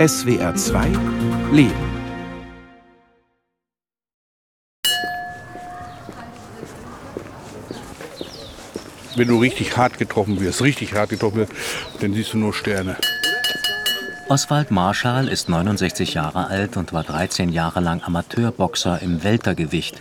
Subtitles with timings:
[0.00, 0.86] SWR 2
[1.52, 1.74] Leben.
[9.14, 11.52] Wenn du richtig hart getroffen wirst, richtig hart getroffen wirst,
[12.00, 12.96] dann siehst du nur Sterne.
[14.30, 20.00] Oswald Marschall ist 69 Jahre alt und war 13 Jahre lang Amateurboxer im Weltergewicht,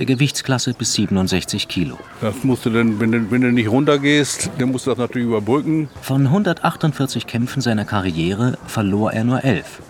[0.00, 1.98] der Gewichtsklasse bis 67 Kilo.
[2.22, 5.28] Das musst du dann, wenn du, wenn du nicht runtergehst, dann musst du das natürlich
[5.28, 5.90] überbrücken.
[6.00, 9.82] Von 148 Kämpfen seiner Karriere verlor er nur elf.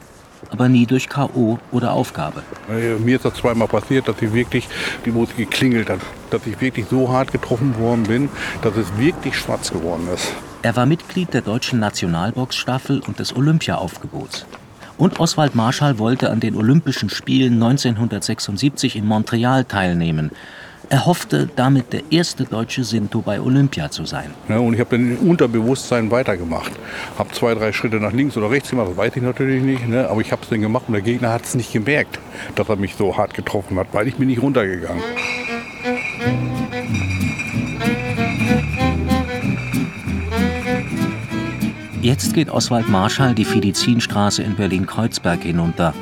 [0.51, 1.61] Aber nie durch K.O.
[1.71, 2.43] oder Aufgabe.
[2.69, 4.69] Äh, Mir ist das zweimal passiert, dass ich wirklich
[5.05, 6.01] die Musik geklingelt hat.
[6.31, 8.29] Dass ich wirklich so hart getroffen worden bin,
[8.63, 10.33] dass es wirklich schwarz geworden ist.
[10.63, 14.45] Er war Mitglied der deutschen Nationalboxstaffel und des Olympiaaufgebots.
[15.01, 20.31] Und Oswald Marschall wollte an den Olympischen Spielen 1976 in Montreal teilnehmen.
[20.91, 24.31] Er hoffte, damit der erste deutsche Sinto bei Olympia zu sein.
[24.49, 26.73] Ne, und ich habe dann im Unterbewusstsein weitergemacht.
[27.17, 29.89] Habe zwei, drei Schritte nach links oder rechts gemacht, das weiß ich natürlich nicht.
[29.89, 30.07] Ne?
[30.07, 32.19] Aber ich habe es dann gemacht und der Gegner hat es nicht gemerkt,
[32.55, 35.03] dass er mich so hart getroffen hat, weil ich bin nicht runtergegangen.
[42.03, 45.93] Jetzt geht Oswald Marschall die Fidizinstraße in Berlin-Kreuzberg hinunter,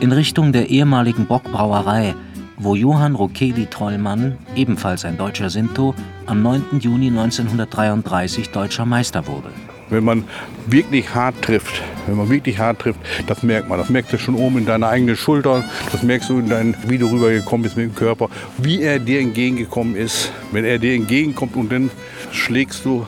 [0.00, 2.16] in Richtung der ehemaligen Bockbrauerei,
[2.56, 5.94] wo Johann Rokeli Trollmann, ebenfalls ein deutscher Sinto,
[6.26, 6.80] am 9.
[6.80, 9.50] Juni 1933 deutscher Meister wurde.
[9.90, 10.24] Wenn man
[10.66, 13.78] wirklich hart trifft, wenn man wirklich hart trifft, das merkt man.
[13.78, 15.64] Das merkst du schon oben in deiner eigenen Schulter.
[15.92, 18.28] Das merkst du, in dein, wie du rübergekommen bist mit dem Körper.
[18.58, 20.32] Wie er dir entgegengekommen ist.
[20.50, 21.90] Wenn er dir entgegenkommt und dann
[22.32, 23.06] schlägst du,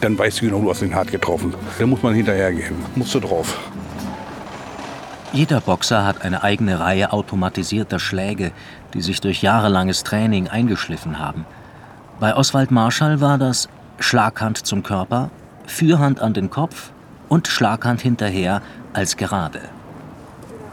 [0.00, 1.54] dann weißt du genau, du hast ihn hart getroffen.
[1.78, 2.74] Da muss man hinterhergehen.
[2.94, 3.58] Musst du drauf.
[5.32, 8.52] Jeder Boxer hat eine eigene Reihe automatisierter Schläge,
[8.94, 11.44] die sich durch jahrelanges Training eingeschliffen haben.
[12.20, 15.30] Bei Oswald Marschall war das Schlaghand zum Körper,
[15.66, 16.90] Fürhand an den Kopf
[17.28, 19.60] und Schlaghand hinterher als gerade.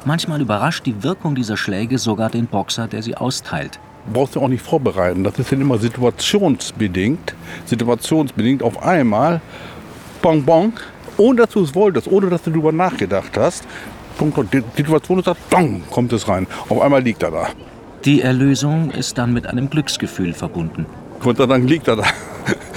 [0.05, 3.79] Manchmal überrascht die Wirkung dieser Schläge sogar den Boxer, der sie austeilt.
[4.11, 5.23] Brauchst du auch nicht vorbereiten.
[5.23, 7.35] Das ist dann immer situationsbedingt.
[7.65, 9.41] Situationsbedingt auf einmal,
[10.21, 10.73] bong, bong,
[11.17, 13.63] ohne dass du es wolltest, ohne dass du darüber nachgedacht hast.
[14.17, 16.47] Bong, bong, Die Situation ist da, dong, kommt es rein.
[16.69, 17.47] Auf einmal liegt er da.
[18.05, 20.85] Die Erlösung ist dann mit einem Glücksgefühl verbunden.
[21.21, 22.03] Gott sei Dank liegt er da.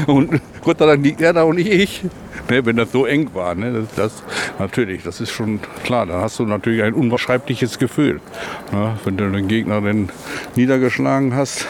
[0.06, 2.04] Und Gott sei Dank liegt er da und nicht ich.
[2.48, 4.22] Ne, wenn das so eng war, ne, das,
[4.58, 6.06] natürlich, das ist schon klar.
[6.06, 8.20] Dann hast du natürlich ein unbeschreibliches Gefühl.
[8.72, 10.10] Ne, wenn du den Gegner dann
[10.54, 11.66] niedergeschlagen hast,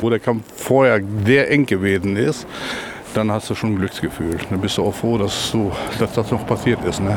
[0.00, 2.46] wo der Kampf vorher sehr eng gewesen ist,
[3.14, 4.38] dann hast du schon ein Glücksgefühl.
[4.50, 7.00] Dann bist du auch froh, dass, du, dass das noch passiert ist.
[7.00, 7.16] Ne?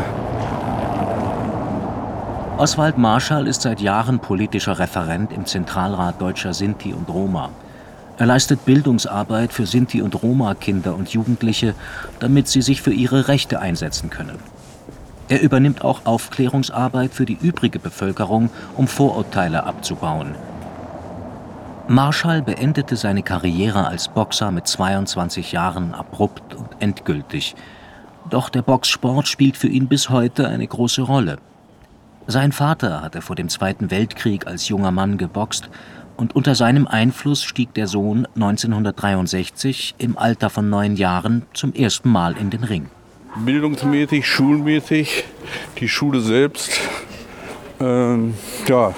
[2.57, 7.51] Oswald Marschall ist seit Jahren politischer Referent im Zentralrat deutscher Sinti und Roma.
[8.17, 11.75] Er leistet Bildungsarbeit für Sinti und Roma-Kinder und Jugendliche,
[12.19, 14.39] damit sie sich für ihre Rechte einsetzen können.
[15.29, 20.35] Er übernimmt auch Aufklärungsarbeit für die übrige Bevölkerung, um Vorurteile abzubauen.
[21.89, 27.55] Marschall beendete seine Karriere als Boxer mit 22 Jahren abrupt und endgültig.
[28.29, 31.37] Doch der Boxsport spielt für ihn bis heute eine große Rolle.
[32.25, 35.69] Sein Vater hatte vor dem Zweiten Weltkrieg als junger Mann geboxt
[36.17, 42.09] und unter seinem Einfluss stieg der Sohn 1963 im Alter von neun Jahren zum ersten
[42.09, 42.87] Mal in den Ring.
[43.45, 45.23] Bildungsmäßig, schulmäßig,
[45.79, 46.79] die Schule selbst.
[47.79, 48.33] Ähm,
[48.67, 48.95] ja,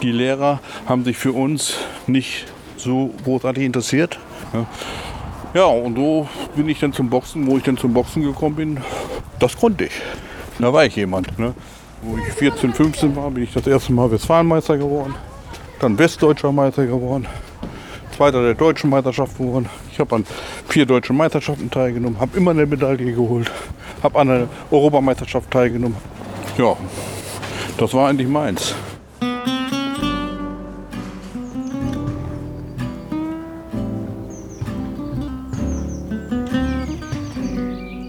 [0.00, 2.46] die Lehrer haben sich für uns nicht
[2.78, 4.18] so großartig interessiert.
[4.54, 4.66] Ja.
[5.54, 8.80] Ja, und so bin ich dann zum Boxen, wo ich dann zum Boxen gekommen bin,
[9.38, 9.92] das konnte ich.
[10.58, 11.38] Da war ich jemand.
[11.38, 11.52] Ne?
[12.00, 15.14] Wo ich 14, 15 war, bin ich das erste Mal Westfalenmeister geworden.
[15.82, 17.26] Dann Westdeutscher Meister geworden.
[18.16, 19.68] Zweiter der deutschen Meisterschaft geworden.
[19.90, 20.24] Ich habe an
[20.68, 23.50] vier deutschen Meisterschaften teilgenommen, habe immer eine Medaille geholt,
[24.00, 25.96] habe an einer Europameisterschaft teilgenommen.
[26.56, 26.76] Ja,
[27.78, 28.76] das war eigentlich meins.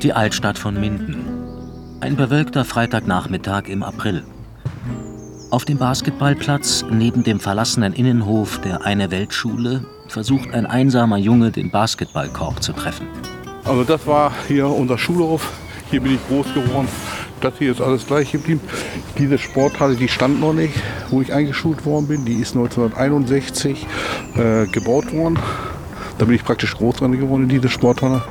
[0.04, 1.26] Die Altstadt von Minden.
[2.02, 4.24] Ein bewölkter Freitagnachmittag im April.
[5.54, 11.70] Auf dem Basketballplatz neben dem verlassenen Innenhof der Eine Weltschule versucht ein einsamer Junge den
[11.70, 13.06] Basketballkorb zu treffen.
[13.64, 15.54] Also das war hier unser Schulhof.
[15.92, 16.88] Hier bin ich groß geworden.
[17.40, 18.62] Das hier ist alles gleich geblieben.
[19.20, 20.74] Diese Sporthalle, die stand noch nicht,
[21.12, 22.26] wo ich eingeschult worden bin.
[22.26, 23.86] Die ist 1961
[24.36, 25.38] äh, gebaut worden.
[26.18, 28.24] Da bin ich praktisch groß dran geworden in diese Sporthalle.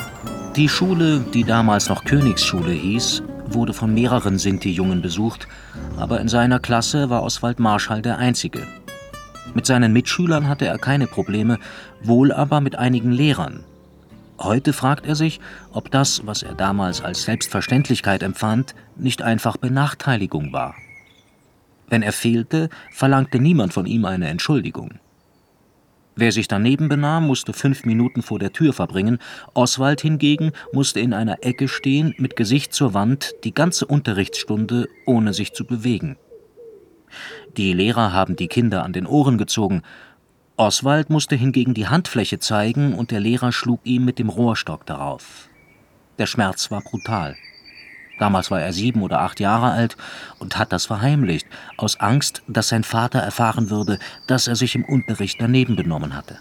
[0.56, 3.22] Die Schule, die damals noch Königsschule hieß,
[3.54, 5.48] wurde von mehreren Sinti-Jungen besucht,
[5.96, 8.66] aber in seiner Klasse war Oswald Marschall der Einzige.
[9.54, 11.58] Mit seinen Mitschülern hatte er keine Probleme,
[12.02, 13.64] wohl aber mit einigen Lehrern.
[14.38, 15.40] Heute fragt er sich,
[15.72, 20.74] ob das, was er damals als Selbstverständlichkeit empfand, nicht einfach Benachteiligung war.
[21.88, 24.98] Wenn er fehlte, verlangte niemand von ihm eine Entschuldigung.
[26.14, 29.18] Wer sich daneben benahm, musste fünf Minuten vor der Tür verbringen.
[29.54, 35.32] Oswald hingegen musste in einer Ecke stehen, mit Gesicht zur Wand, die ganze Unterrichtsstunde, ohne
[35.32, 36.16] sich zu bewegen.
[37.56, 39.82] Die Lehrer haben die Kinder an den Ohren gezogen.
[40.56, 45.48] Oswald musste hingegen die Handfläche zeigen und der Lehrer schlug ihm mit dem Rohrstock darauf.
[46.18, 47.36] Der Schmerz war brutal.
[48.22, 49.96] Damals war er sieben oder acht Jahre alt
[50.38, 51.44] und hat das verheimlicht,
[51.76, 53.98] aus Angst, dass sein Vater erfahren würde,
[54.28, 56.38] dass er sich im Unterricht daneben benommen hatte.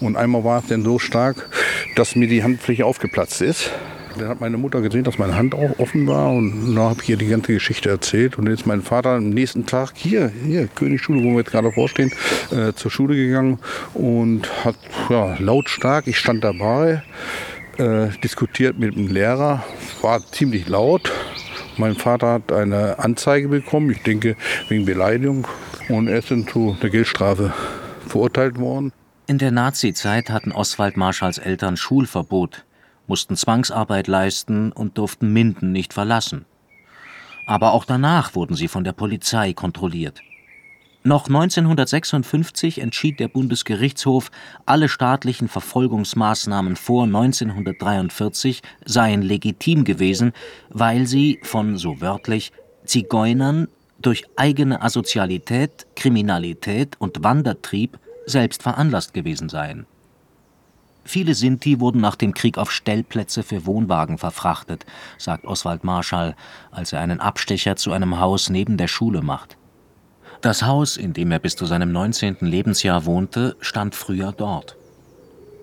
[0.00, 1.48] Und einmal war es dann so stark,
[1.96, 3.70] dass mir die Handfläche aufgeplatzt ist.
[4.18, 7.08] Dann hat meine Mutter gesehen, dass meine Hand auch offen war und dann habe ich
[7.08, 8.36] ihr die ganze Geschichte erzählt.
[8.36, 12.12] Und ist mein Vater am nächsten Tag hier, hier, Königsschule, wo wir jetzt gerade vorstehen,
[12.50, 13.58] äh, zur Schule gegangen
[13.94, 14.76] und hat
[15.08, 17.02] ja, lautstark, ich stand dabei,
[17.78, 19.64] äh, diskutiert mit dem Lehrer,
[20.02, 21.10] war ziemlich laut.
[21.76, 24.36] Mein Vater hat eine Anzeige bekommen, ich denke
[24.68, 25.46] wegen Beleidigung,
[25.88, 27.52] und er ist dann zu der Geldstrafe
[28.06, 28.92] verurteilt worden.
[29.26, 32.64] In der Nazizeit hatten Oswald Marschalls Eltern Schulverbot
[33.06, 36.44] mussten Zwangsarbeit leisten und durften Minden nicht verlassen.
[37.46, 40.20] Aber auch danach wurden sie von der Polizei kontrolliert.
[41.06, 44.30] Noch 1956 entschied der Bundesgerichtshof,
[44.64, 50.32] alle staatlichen Verfolgungsmaßnahmen vor 1943 seien legitim gewesen,
[50.70, 52.52] weil sie von, so wörtlich,
[52.86, 53.68] Zigeunern
[53.98, 59.84] durch eigene Asozialität, Kriminalität und Wandertrieb selbst veranlasst gewesen seien.
[61.04, 64.86] Viele Sinti wurden nach dem Krieg auf Stellplätze für Wohnwagen verfrachtet,
[65.18, 66.34] sagt Oswald Marschall,
[66.70, 69.58] als er einen Abstecher zu einem Haus neben der Schule macht.
[70.44, 72.36] Das Haus, in dem er bis zu seinem 19.
[72.40, 74.76] Lebensjahr wohnte, stand früher dort.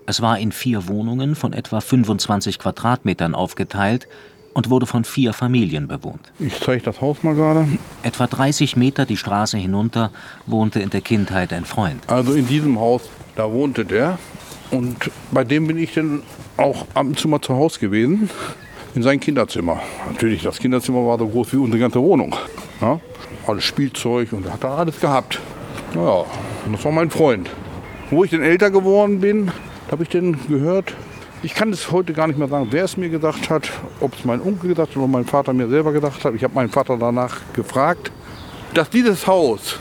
[0.06, 4.08] Es war in vier Wohnungen von etwa 25 Quadratmetern aufgeteilt
[4.54, 6.32] und wurde von vier Familien bewohnt.
[6.40, 7.68] Ich zeige das Haus mal gerade.
[8.02, 10.10] Etwa 30 Meter die Straße hinunter
[10.46, 12.02] wohnte in der Kindheit ein Freund.
[12.08, 13.02] Also in diesem Haus,
[13.36, 14.18] da wohnte der.
[14.72, 16.24] Und bei dem bin ich dann
[16.56, 18.28] auch ab und zu mal zu Hause gewesen,
[18.94, 19.80] in sein Kinderzimmer.
[20.10, 22.34] Natürlich, das Kinderzimmer war so groß wie unsere ganze Wohnung.
[22.80, 23.00] Ja?
[23.46, 25.40] Alles Spielzeug und hat da alles gehabt.
[25.94, 26.24] Naja,
[26.70, 27.50] das war mein Freund.
[28.10, 29.50] Wo ich dann älter geworden bin,
[29.90, 30.94] habe ich dann gehört,
[31.42, 33.68] ich kann es heute gar nicht mehr sagen, wer es mir gesagt hat,
[34.00, 36.34] ob es mein Onkel gesagt hat oder mein Vater mir selber gedacht hat.
[36.34, 38.12] Ich habe meinen Vater danach gefragt,
[38.74, 39.78] dass dieses Haus,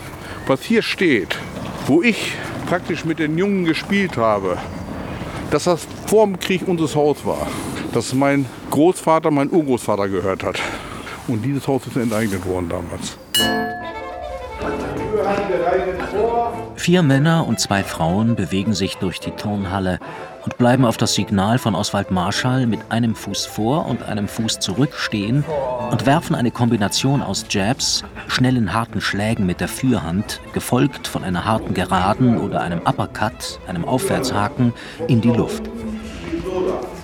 [0.47, 1.37] was hier steht,
[1.85, 2.33] wo ich
[2.67, 4.57] praktisch mit den Jungen gespielt habe,
[5.51, 7.47] dass das vor dem Krieg unser Haus war.
[7.93, 10.59] Dass mein Großvater, mein Urgroßvater gehört hat.
[11.27, 13.17] Und dieses Haus ist enteignet worden damals.
[16.75, 19.99] Vier Männer und zwei Frauen bewegen sich durch die Turnhalle
[20.43, 24.59] und bleiben auf das Signal von Oswald Marschall mit einem Fuß vor und einem Fuß
[24.59, 25.43] zurück stehen
[25.91, 31.45] und werfen eine Kombination aus Jabs, schnellen harten Schlägen mit der Fürhand, gefolgt von einer
[31.45, 34.73] harten Geraden oder einem Uppercut, einem Aufwärtshaken,
[35.07, 35.69] in die Luft.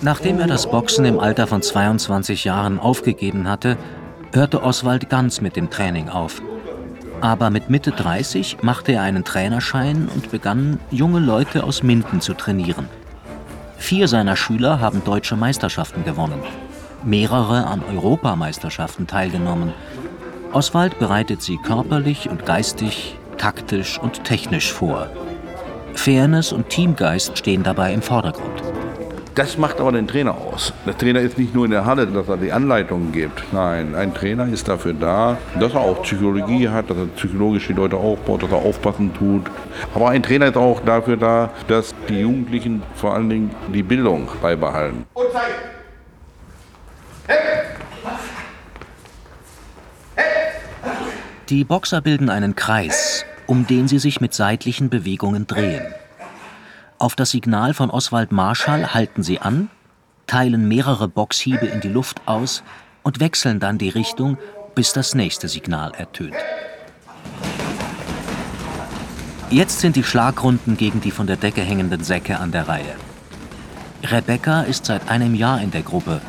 [0.00, 3.76] Nachdem er das Boxen im Alter von 22 Jahren aufgegeben hatte,
[4.32, 6.40] hörte Oswald ganz mit dem Training auf.
[7.20, 12.34] Aber mit Mitte 30 machte er einen Trainerschein und begann, junge Leute aus Minden zu
[12.34, 12.88] trainieren.
[13.76, 16.40] Vier seiner Schüler haben deutsche Meisterschaften gewonnen,
[17.04, 19.72] mehrere an Europameisterschaften teilgenommen.
[20.52, 25.08] Oswald bereitet sie körperlich und geistig, taktisch und technisch vor.
[25.94, 28.67] Fairness und Teamgeist stehen dabei im Vordergrund.
[29.38, 30.72] Das macht aber den Trainer aus.
[30.84, 33.40] Der Trainer ist nicht nur in der Halle, dass er die Anleitungen gibt.
[33.52, 37.72] Nein, ein Trainer ist dafür da, dass er auch Psychologie hat, dass er psychologisch die
[37.72, 39.44] Leute aufbaut, dass er aufpassen tut.
[39.94, 44.26] Aber ein Trainer ist auch dafür da, dass die Jugendlichen vor allen Dingen die Bildung
[44.42, 45.04] beibehalten.
[51.48, 55.86] Die Boxer bilden einen Kreis, um den sie sich mit seitlichen Bewegungen drehen.
[57.00, 59.70] Auf das Signal von Oswald Marschall halten sie an,
[60.26, 62.64] teilen mehrere Boxhiebe in die Luft aus
[63.04, 64.36] und wechseln dann die Richtung,
[64.74, 66.34] bis das nächste Signal ertönt.
[69.48, 72.96] Jetzt sind die Schlagrunden gegen die von der Decke hängenden Säcke an der Reihe.
[74.02, 76.20] Rebecca ist seit einem Jahr in der Gruppe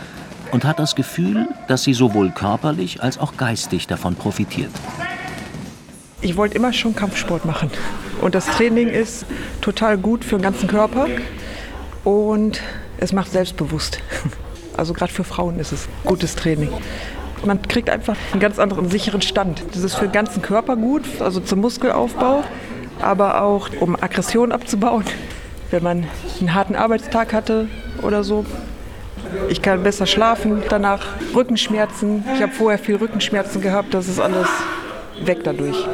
[0.51, 4.71] und hat das Gefühl, dass sie sowohl körperlich als auch geistig davon profitiert.
[6.21, 7.71] Ich wollte immer schon Kampfsport machen.
[8.21, 9.25] Und das Training ist
[9.61, 11.07] total gut für den ganzen Körper
[12.03, 12.61] und
[12.97, 13.99] es macht selbstbewusst.
[14.77, 16.69] Also gerade für Frauen ist es gutes Training.
[17.43, 19.61] Man kriegt einfach einen ganz anderen sicheren Stand.
[19.73, 22.45] Das ist für den ganzen Körper gut, also zum Muskelaufbau,
[23.01, 25.03] aber auch um Aggression abzubauen.
[25.69, 26.07] Wenn man
[26.39, 27.67] einen harten Arbeitstag hatte,
[28.01, 28.45] oder so.
[29.49, 31.05] Ich kann besser schlafen danach.
[31.35, 32.23] Rückenschmerzen.
[32.35, 33.93] Ich habe vorher viel Rückenschmerzen gehabt.
[33.93, 34.47] Das ist alles
[35.23, 35.85] weg dadurch.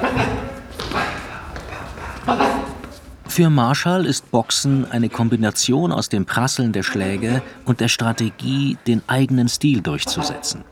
[3.36, 9.02] Für Marshall ist Boxen eine Kombination aus dem Prasseln der Schläge und der Strategie, den
[9.08, 10.64] eigenen Stil durchzusetzen.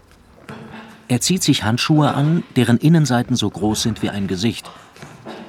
[1.09, 4.71] Er zieht sich Handschuhe an, deren Innenseiten so groß sind wie ein Gesicht.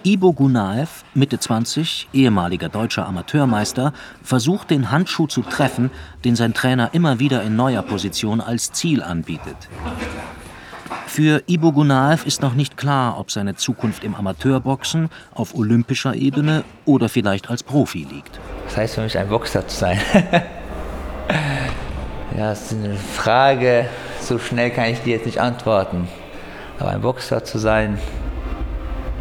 [0.02, 3.92] Ibo Gunaev, Mitte 20, ehemaliger deutscher Amateurmeister,
[4.24, 5.92] versucht den Handschuh zu treffen,
[6.24, 9.68] den sein Trainer immer wieder in neuer Position als Ziel anbietet.
[11.14, 16.64] Für Ibo Gunaev ist noch nicht klar, ob seine Zukunft im Amateurboxen auf olympischer Ebene
[16.86, 18.40] oder vielleicht als Profi liegt.
[18.64, 20.00] Das heißt für mich, ein Boxer zu sein.
[22.36, 23.86] ja, das ist eine Frage,
[24.20, 26.08] so schnell kann ich die jetzt nicht antworten.
[26.80, 28.00] Aber ein Boxer zu sein.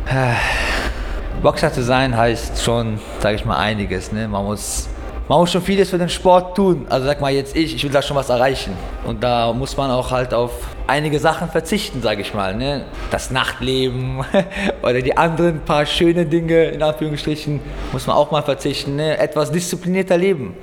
[1.44, 4.12] Boxer zu sein heißt schon, sage ich mal, einiges.
[4.12, 4.28] Ne?
[4.28, 4.90] Man, muss,
[5.34, 6.86] man muss schon vieles für den Sport tun.
[6.90, 8.78] Also sag mal jetzt ich, ich will da schon was erreichen.
[9.04, 10.52] Und da muss man auch halt auf
[10.86, 12.56] einige Sachen verzichten, sage ich mal.
[12.56, 12.86] Ne?
[13.10, 14.24] Das Nachtleben
[14.84, 17.62] oder die anderen paar schöne Dinge, in Anführungsstrichen,
[17.92, 18.96] muss man auch mal verzichten.
[18.96, 19.18] Ne?
[19.18, 20.54] Etwas disziplinierter leben.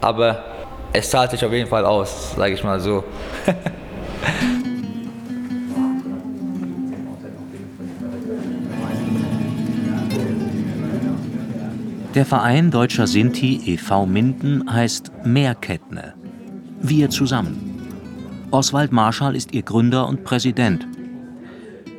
[0.00, 0.42] Aber
[0.94, 3.04] es zahlt sich auf jeden Fall aus, sage ich mal so.
[12.14, 14.06] Der Verein Deutscher Sinti e.V.
[14.06, 16.14] Minden heißt Mehrkettne.
[16.80, 17.80] Wir zusammen.
[18.50, 20.86] Oswald Marschall ist ihr Gründer und Präsident.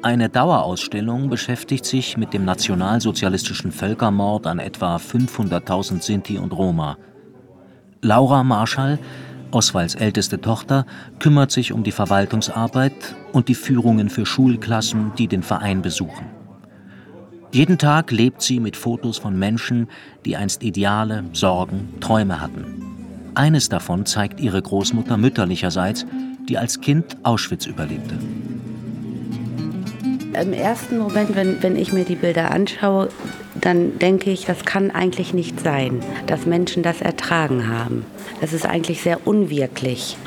[0.01, 6.97] Eine Dauerausstellung beschäftigt sich mit dem nationalsozialistischen Völkermord an etwa 500.000 Sinti und Roma.
[8.01, 8.99] Laura Marschall
[9.51, 10.85] Oswalds älteste Tochter,
[11.19, 16.25] kümmert sich um die Verwaltungsarbeit und die Führungen für Schulklassen, die den Verein besuchen.
[17.55, 19.87] Jeden Tag lebt sie mit Fotos von Menschen,
[20.25, 23.31] die einst Ideale, Sorgen, Träume hatten.
[23.33, 26.05] Eines davon zeigt ihre Großmutter mütterlicherseits,
[26.49, 28.15] die als Kind Auschwitz überlebte.
[30.37, 33.07] Im ersten Moment, wenn, wenn ich mir die Bilder anschaue,
[33.61, 38.05] dann denke ich, das kann eigentlich nicht sein, dass Menschen das ertragen haben.
[38.41, 40.17] Das ist eigentlich sehr unwirklich.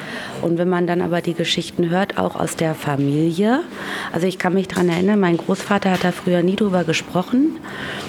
[0.41, 3.61] Und wenn man dann aber die Geschichten hört, auch aus der Familie,
[4.13, 7.59] also ich kann mich daran erinnern, mein Großvater hat da früher nie drüber gesprochen.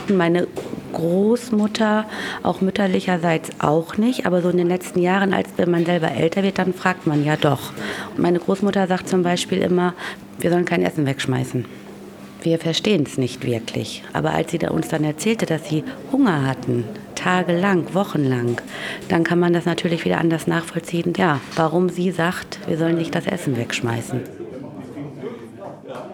[0.07, 0.47] Meine
[0.93, 2.05] Großmutter,
[2.43, 6.43] auch mütterlicherseits auch nicht, aber so in den letzten Jahren, als wenn man selber älter
[6.43, 7.73] wird, dann fragt man ja doch.
[8.17, 9.93] Meine Großmutter sagt zum Beispiel immer,
[10.39, 11.65] wir sollen kein Essen wegschmeißen
[12.41, 14.03] wir verstehen es nicht wirklich.
[14.13, 18.61] Aber als sie uns dann erzählte, dass sie Hunger hatten, tagelang, wochenlang,
[19.09, 21.13] dann kann man das natürlich wieder anders nachvollziehen.
[21.17, 24.38] Ja, warum sie sagt, wir sollen nicht das Essen wegschmeißen.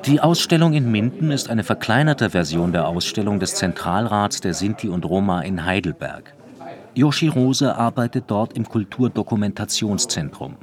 [0.05, 5.05] Die Ausstellung in Minden ist eine verkleinerte Version der Ausstellung des Zentralrats der Sinti und
[5.05, 6.33] Roma in Heidelberg.
[6.93, 10.55] Yoshi Rose arbeitet dort im Kulturdokumentationszentrum.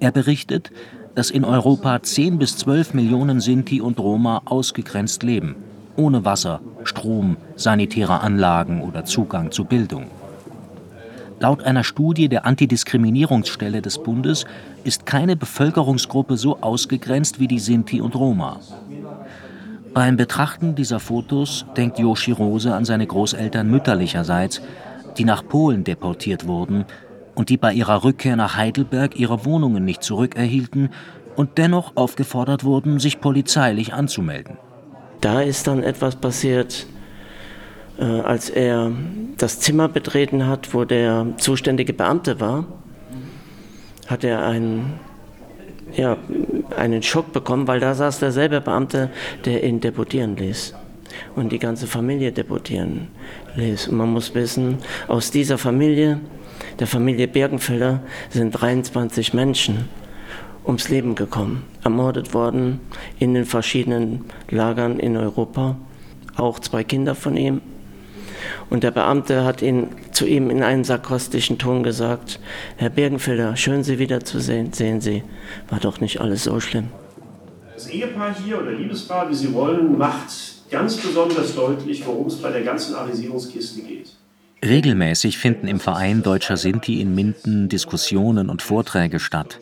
[0.00, 0.72] Er berichtet,
[1.14, 5.56] dass in Europa 10 bis 12 Millionen Sinti und Roma ausgegrenzt leben,
[5.96, 10.06] ohne Wasser, Strom, sanitäre Anlagen oder Zugang zu Bildung.
[11.40, 14.44] Laut einer Studie der Antidiskriminierungsstelle des Bundes
[14.84, 18.60] ist keine Bevölkerungsgruppe so ausgegrenzt wie die Sinti und Roma.
[19.94, 24.60] Beim Betrachten dieser Fotos denkt Yoshi Rose an seine Großeltern mütterlicherseits,
[25.16, 26.84] die nach Polen deportiert wurden
[27.34, 30.90] und die bei ihrer Rückkehr nach Heidelberg ihre Wohnungen nicht zurückerhielten
[31.36, 34.58] und dennoch aufgefordert wurden, sich polizeilich anzumelden.
[35.22, 36.86] Da ist dann etwas passiert,
[38.00, 38.92] als er
[39.36, 42.64] das Zimmer betreten hat, wo der zuständige Beamte war,
[44.06, 44.94] hat er einen,
[45.94, 46.16] ja,
[46.76, 49.10] einen Schock bekommen, weil da saß derselbe Beamte,
[49.44, 50.74] der ihn deportieren ließ
[51.36, 53.08] und die ganze Familie deportieren
[53.56, 53.88] ließ.
[53.88, 54.78] Und man muss wissen,
[55.08, 56.20] aus dieser Familie
[56.78, 59.88] der Familie Birkenfelder sind 23 Menschen
[60.64, 62.80] ums Leben gekommen, ermordet worden
[63.18, 65.76] in den verschiedenen Lagern in Europa,
[66.36, 67.60] auch zwei Kinder von ihm.
[68.68, 72.40] Und der Beamte hat ihn, zu ihm in einem sarkastischen Ton gesagt,
[72.76, 75.22] Herr Birkenfelder, schön Sie wiederzusehen, sehen Sie,
[75.68, 76.88] war doch nicht alles so schlimm.
[77.74, 80.28] Das Ehepaar hier oder Liebespaar, wie Sie wollen, macht
[80.70, 84.12] ganz besonders deutlich, worum es bei der ganzen Arisierungskiste geht.
[84.62, 89.58] Regelmäßig finden im Verein Deutscher Sinti in Minden Diskussionen und Vorträge statt.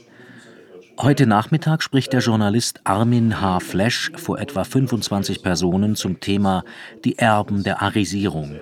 [1.00, 3.60] Heute Nachmittag spricht der Journalist Armin H.
[3.60, 6.64] Flesch vor etwa 25 Personen zum Thema
[7.04, 8.56] Die Erben der Arisierung.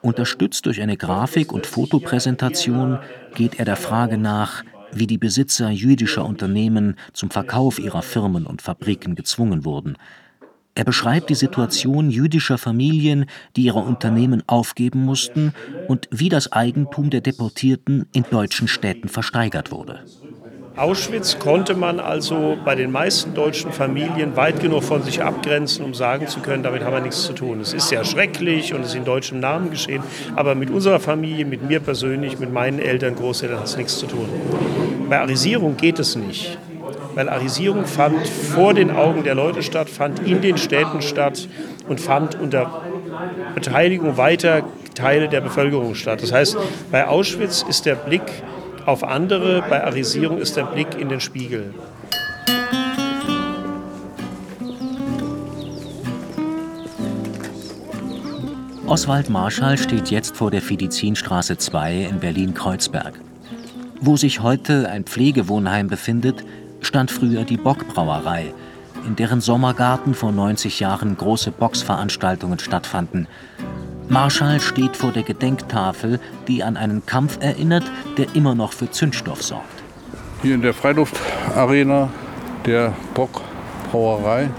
[0.00, 2.98] Unterstützt durch eine Grafik- und Fotopräsentation
[3.36, 8.60] geht er der Frage nach, wie die Besitzer jüdischer Unternehmen zum Verkauf ihrer Firmen und
[8.60, 9.96] Fabriken gezwungen wurden.
[10.74, 15.54] Er beschreibt die Situation jüdischer Familien, die ihre Unternehmen aufgeben mussten
[15.86, 20.04] und wie das Eigentum der Deportierten in deutschen Städten versteigert wurde.
[20.74, 25.92] Auschwitz konnte man also bei den meisten deutschen Familien weit genug von sich abgrenzen, um
[25.92, 27.60] sagen zu können, damit haben wir nichts zu tun.
[27.60, 30.02] Es ist sehr schrecklich und es ist in deutschem Namen geschehen,
[30.34, 34.06] aber mit unserer Familie, mit mir persönlich, mit meinen Eltern, Großeltern hat es nichts zu
[34.06, 34.28] tun.
[35.10, 36.56] Bei Arisierung geht es nicht,
[37.14, 41.48] weil Arisierung fand vor den Augen der Leute statt, fand in den Städten statt
[41.86, 42.82] und fand unter
[43.54, 44.62] Beteiligung weiter
[44.94, 46.22] Teile der Bevölkerung statt.
[46.22, 46.56] Das heißt,
[46.90, 48.22] bei Auschwitz ist der Blick
[48.86, 49.62] auf andere.
[49.68, 51.74] Bei Arisierung ist der Blick in den Spiegel.
[58.86, 63.14] Oswald Marschall steht jetzt vor der Fidizinstraße 2 in Berlin-Kreuzberg.
[64.00, 66.44] Wo sich heute ein Pflegewohnheim befindet,
[66.80, 68.52] stand früher die Bockbrauerei,
[69.06, 73.28] in deren Sommergarten vor 90 Jahren große Boxveranstaltungen stattfanden.
[74.12, 79.42] Marschall steht vor der Gedenktafel, die an einen Kampf erinnert, der immer noch für Zündstoff
[79.42, 79.82] sorgt.
[80.42, 82.10] Hier in der Freiluftarena
[82.66, 84.50] der Bockbrauerei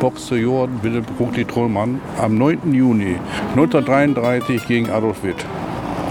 [0.00, 2.72] boxte Johann Wilhelm Ruckli Trollmann am 9.
[2.72, 3.16] Juni
[3.50, 5.44] 1933 gegen Adolf Witt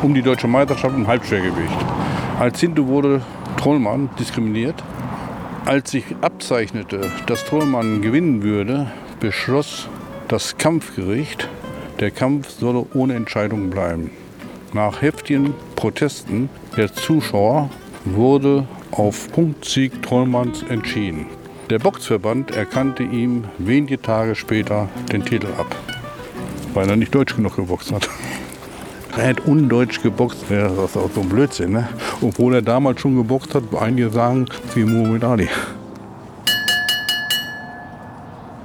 [0.04, 1.78] um die deutsche Meisterschaft im Halbschwergewicht.
[2.40, 3.24] Als Hindu wurde
[3.58, 4.84] Trollmann diskriminiert.
[5.66, 9.88] Als sich abzeichnete, dass Trollmann gewinnen würde, beschloss
[10.28, 11.48] das Kampfgericht,
[12.04, 14.12] der Kampf solle ohne Entscheidung bleiben.
[14.74, 17.70] Nach heftigen Protesten der Zuschauer
[18.04, 21.28] wurde auf Punktsieg Trollmanns entschieden.
[21.70, 25.74] Der Boxverband erkannte ihm wenige Tage später den Titel ab,
[26.74, 28.10] weil er nicht deutsch genug geboxt hat.
[29.16, 31.74] Er hat undeutsch geboxt, das ist auch so ein Blödsinn.
[31.74, 31.88] Ne?
[32.20, 35.50] Obwohl er damals schon geboxt hat, einige sagen, wie Muhammad Ali.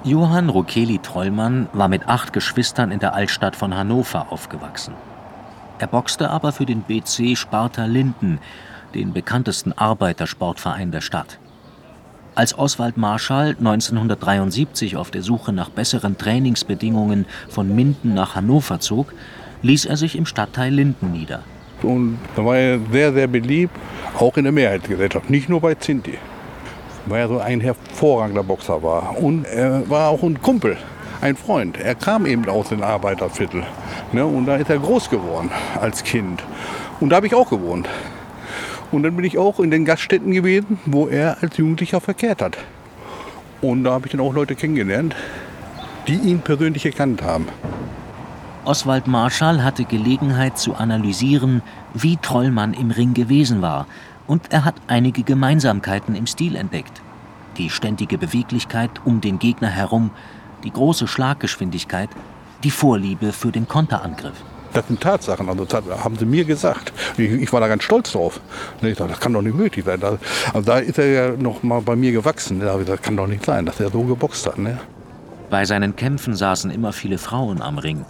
[0.08, 4.94] Johann Rokeli Trollmann war mit acht Geschwistern in der Altstadt von Hannover aufgewachsen.
[5.78, 8.38] Er boxte aber für den BC Sparta Linden,
[8.94, 11.38] den bekanntesten Arbeitersportverein der Stadt.
[12.34, 19.12] Als Oswald Marschall 1973 auf der Suche nach besseren Trainingsbedingungen von Minden nach Hannover zog,
[19.60, 21.42] ließ er sich im Stadtteil Linden nieder.
[21.82, 23.76] Und da war er sehr, sehr beliebt,
[24.18, 26.16] auch in der Mehrheitsgesellschaft, nicht nur bei Zinti
[27.08, 29.18] weil er so ein hervorragender Boxer war.
[29.18, 30.76] Und er war auch ein Kumpel,
[31.20, 31.78] ein Freund.
[31.78, 33.64] Er kam eben aus dem Arbeiterviertel.
[34.12, 34.24] Ne?
[34.24, 36.42] Und da ist er groß geworden als Kind.
[37.00, 37.88] Und da habe ich auch gewohnt.
[38.90, 42.56] Und dann bin ich auch in den Gaststätten gewesen, wo er als Jugendlicher verkehrt hat.
[43.60, 45.14] Und da habe ich dann auch Leute kennengelernt,
[46.06, 47.46] die ihn persönlich erkannt haben.
[48.64, 51.62] Oswald Marschall hatte Gelegenheit zu analysieren,
[51.94, 53.86] wie Trollmann im Ring gewesen war
[54.28, 57.02] und er hat einige Gemeinsamkeiten im Stil entdeckt.
[57.56, 60.10] Die ständige Beweglichkeit um den Gegner herum,
[60.62, 62.10] die große Schlaggeschwindigkeit,
[62.62, 64.34] die Vorliebe für den Konterangriff.
[64.74, 66.92] Das sind Tatsachen, also das haben sie mir gesagt.
[67.16, 68.40] Ich, ich war da ganz stolz drauf.
[68.82, 69.98] Ich dachte, das kann doch nicht möglich sein.
[69.98, 70.18] Da,
[70.52, 72.60] also da ist er ja noch mal bei mir gewachsen.
[72.60, 74.58] Das kann doch nicht sein, dass er so geboxt hat.
[74.58, 74.78] Ne?
[75.48, 78.04] Bei seinen Kämpfen saßen immer viele Frauen am Ring.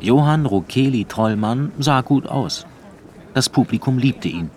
[0.00, 2.66] Johann Rukeli Trollmann sah gut aus.
[3.32, 4.50] Das Publikum liebte ihn.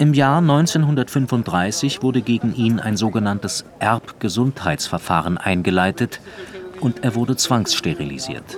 [0.00, 6.22] Im Jahr 1935 wurde gegen ihn ein sogenanntes Erbgesundheitsverfahren eingeleitet
[6.80, 8.56] und er wurde zwangssterilisiert.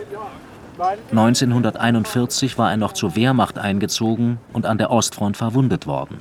[1.11, 6.21] 1941 war er noch zur Wehrmacht eingezogen und an der Ostfront verwundet worden.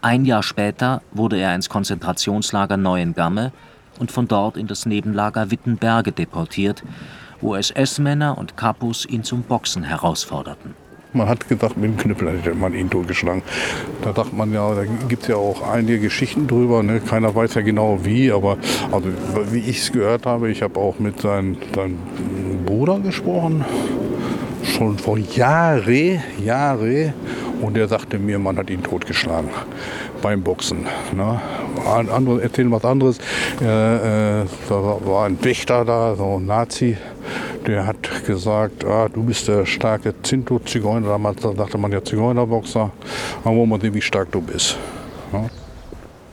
[0.00, 3.52] Ein Jahr später wurde er ins Konzentrationslager Neuengamme
[3.98, 6.82] und von dort in das Nebenlager Wittenberge deportiert,
[7.42, 10.74] wo SS-Männer und Kapus ihn zum Boxen herausforderten.
[11.12, 13.42] Man hat gesagt, mit dem Knüppel hätte man ihn totgeschlagen.
[14.02, 16.84] Da sagt man ja, da gibt es ja auch einige Geschichten drüber.
[16.84, 17.00] Ne?
[17.00, 18.58] Keiner weiß ja genau wie, aber
[18.92, 19.08] also,
[19.50, 21.98] wie ich es gehört habe, ich habe auch mit seinem, seinem
[22.64, 23.64] Bruder gesprochen.
[24.62, 27.12] Schon vor Jahren, Jahre.
[27.60, 29.50] Und der sagte mir, man hat ihn totgeschlagen
[30.22, 30.86] beim Boxen.
[31.14, 31.40] Ne?
[31.86, 33.18] Andere erzählen was anderes.
[33.60, 36.96] Äh, äh, da war ein Wächter da, so ein Nazi
[37.66, 41.08] der hat gesagt, ah, du bist der starke Zinto-Zigeuner.
[41.08, 42.90] Damals dachte man ja Zigeunerboxer.
[43.44, 44.76] Aber wollen wir sehen, wie stark du bist.
[45.32, 45.46] Ja.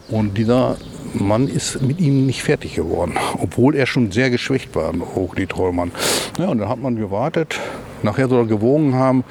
[0.09, 0.77] Und dieser
[1.13, 4.93] Mann ist mit ihm nicht fertig geworden, obwohl er schon sehr geschwächt war,
[5.37, 5.91] die Trollmann.
[6.37, 7.59] Ja, und dann hat man gewartet.
[8.03, 9.23] Nachher soll er gewogen haben.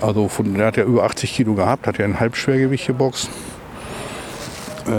[0.00, 3.30] Also von, der hat ja über 80 Kilo gehabt, hat ja ein Halbschwergewicht geboxt.
[4.86, 4.90] Äh,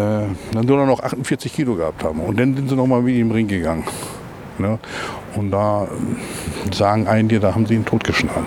[0.53, 2.19] dann soll er noch 48 Kilo gehabt haben.
[2.21, 3.83] Und dann sind sie nochmal mit ihm im Ring gegangen.
[4.59, 4.79] Ne?
[5.35, 5.87] Und da
[6.71, 8.45] sagen einige, da haben sie ihn totgeschlagen.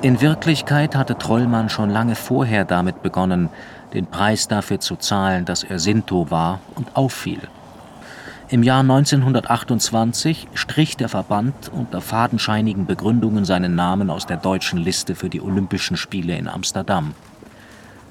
[0.00, 3.48] In Wirklichkeit hatte Trollmann schon lange vorher damit begonnen,
[3.94, 7.40] den Preis dafür zu zahlen, dass er Sinto war und auffiel.
[8.50, 15.14] Im Jahr 1928 strich der Verband unter fadenscheinigen Begründungen seinen Namen aus der deutschen Liste
[15.14, 17.12] für die Olympischen Spiele in Amsterdam.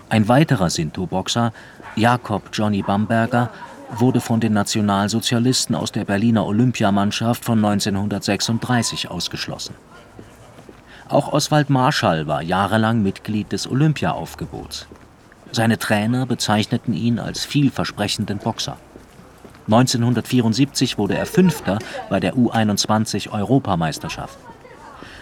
[0.10, 1.54] Ein weiterer Sinto-Boxer,
[1.96, 3.50] Jakob Johnny Bamberger,
[3.90, 9.76] wurde von den Nationalsozialisten aus der Berliner Olympiamannschaft von 1936 ausgeschlossen.
[11.10, 14.88] Auch Oswald Marschall war jahrelang Mitglied des Olympiaaufgebots.
[15.52, 18.78] Seine Trainer bezeichneten ihn als vielversprechenden Boxer.
[19.68, 24.38] 1974 wurde er Fünfter bei der U21-Europameisterschaft.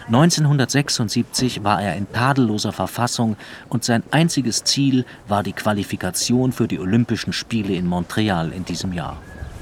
[0.06, 3.36] 1976 war er in tadelloser Verfassung
[3.68, 8.92] und sein einziges Ziel war die Qualifikation für die Olympischen Spiele in Montreal in diesem
[8.92, 9.16] Jahr.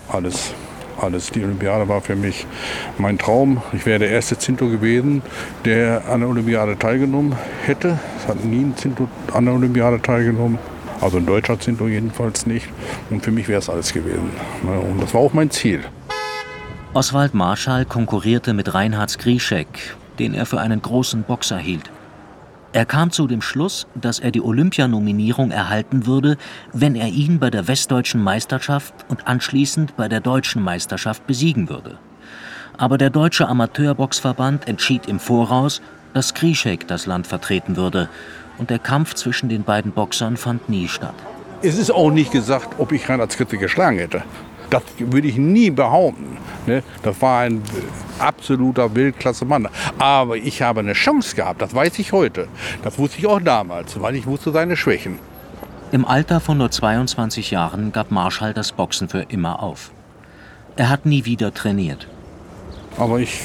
[0.09, 0.53] Alles,
[1.01, 1.31] alles.
[1.31, 2.47] Die Olympiade war für mich
[2.99, 3.63] mein Traum.
[3.73, 5.23] Ich wäre der erste Zinto gewesen,
[5.65, 7.99] der an der Olympiade teilgenommen hätte.
[8.19, 10.59] Es hat nie ein Zinto an der Olympiade teilgenommen.
[11.01, 12.69] Also ein deutscher Zinto jedenfalls nicht.
[13.09, 14.31] Und für mich wäre es alles gewesen.
[14.63, 15.83] Ne, und das war auch mein Ziel.
[16.93, 21.91] Oswald Marschall konkurrierte mit Reinhard Skrischek, den er für einen großen Boxer hielt.
[22.73, 26.37] Er kam zu dem Schluss, dass er die Olympianominierung erhalten würde,
[26.73, 31.99] wenn er ihn bei der Westdeutschen Meisterschaft und anschließend bei der Deutschen Meisterschaft besiegen würde.
[32.77, 35.83] Aber der Deutsche Amateurboxverband entschied im Voraus,
[36.15, 38.09] dass Krischek das Land vertreten würde,
[38.59, 41.15] und der Kampf zwischen den beiden Boxern fand nie statt.
[41.63, 44.23] Es ist auch nicht gesagt, ob ich Reinhard Skritte geschlagen hätte.
[44.75, 46.37] Das würde ich nie behaupten.
[46.67, 46.83] Ne?
[47.05, 47.63] Das war ein
[48.19, 49.69] absoluter Weltklasse-Mann.
[50.01, 52.49] Aber ich habe eine Chance gehabt, das weiß ich heute.
[52.83, 55.21] Das wusste ich auch damals, weil ich wusste seine Schwächen.
[55.93, 59.93] Im Alter von nur 22 Jahren gab Marschall das Boxen für immer auf.
[60.75, 62.09] Er hat nie wieder trainiert.
[62.99, 63.39] Aber ich,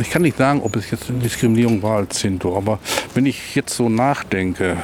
[0.00, 2.56] ich kann nicht sagen, ob es jetzt eine Diskriminierung war als Zinto.
[2.56, 2.78] Aber
[3.14, 4.76] wenn ich jetzt so nachdenke,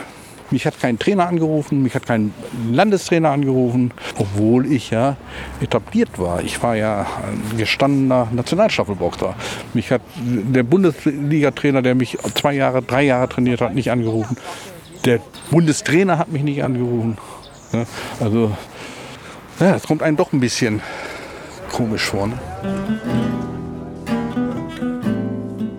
[0.57, 2.33] mich hat kein Trainer angerufen, mich hat kein
[2.73, 5.19] Landestrainer angerufen, obwohl ich ja
[5.61, 6.42] etabliert war.
[6.42, 9.35] Ich war ja ein gestandener Nationalstaffelboxer.
[9.75, 14.38] Mich hat der Bundesliga-Trainer, der mich zwei Jahre, drei Jahre trainiert hat, nicht angerufen.
[15.05, 17.19] Der Bundestrainer hat mich nicht angerufen.
[18.19, 18.57] Also,
[19.61, 20.81] ja, es kommt einem doch ein bisschen
[21.71, 22.29] komisch vor.
[22.29, 22.38] Ne?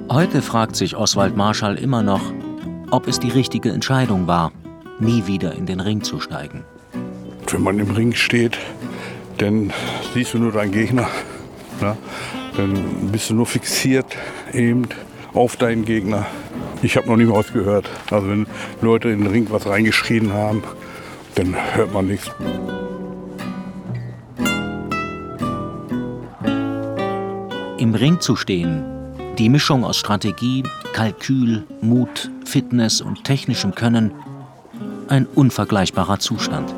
[0.07, 2.21] Heute fragt sich Oswald Marschall immer noch,
[2.91, 4.51] ob es die richtige Entscheidung war,
[4.99, 6.63] nie wieder in den Ring zu steigen.
[7.49, 8.57] Wenn man im Ring steht,
[9.37, 9.71] dann
[10.13, 11.07] siehst du nur deinen Gegner.
[11.81, 11.97] Ja?
[12.55, 14.17] Dann bist du nur fixiert
[14.53, 14.87] eben
[15.33, 16.25] auf deinen Gegner.
[16.81, 17.89] Ich habe noch nie was gehört.
[18.11, 18.47] Also wenn
[18.81, 20.63] Leute in den Ring was reingeschrien haben,
[21.35, 22.31] dann hört man nichts.
[27.77, 28.83] Im Ring zu stehen,
[29.37, 34.11] die Mischung aus Strategie, Kalkül, Mut, Fitness und technischem Können,
[35.09, 36.73] ein unvergleichbarer Zustand.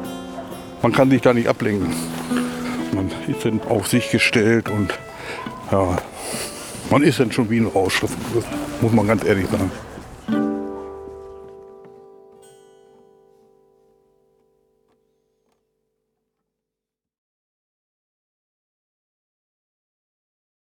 [0.81, 1.93] Man kann sich da nicht ablenken.
[2.93, 4.97] Man ist dann auf sich gestellt und
[5.71, 5.97] ja,
[6.89, 8.17] man ist dann schon wie ein Rauschschrift,
[8.81, 9.71] muss man ganz ehrlich sagen.